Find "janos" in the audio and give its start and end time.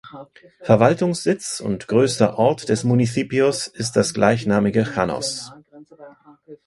4.95-5.51